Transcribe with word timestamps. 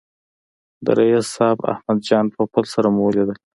د 0.85 0.87
رییس 0.97 1.25
صاحب 1.35 1.59
احمد 1.71 1.99
جان 2.07 2.25
پوپل 2.33 2.63
سره 2.73 2.87
مو 2.95 3.01
ولیدل. 3.07 3.37